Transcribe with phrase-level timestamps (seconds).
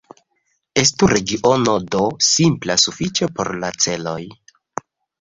[0.83, 2.01] Estu regiono "D"
[2.31, 4.21] simpla sufiĉe por la celoj.